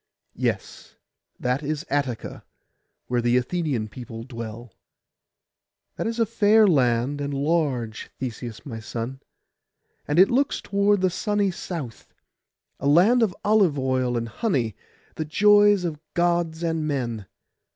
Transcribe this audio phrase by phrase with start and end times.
[0.33, 0.95] 'Yes;
[1.39, 2.43] that is Attica,
[3.05, 4.73] where the Athenian people dwell.'
[5.95, 9.19] [Picture: Theseus and Aithra] 'That is a fair land and large, Theseus my son;
[10.07, 12.15] and it looks toward the sunny south;
[12.79, 14.75] a land of olive oil and honey,
[15.17, 17.27] the joy of Gods and men.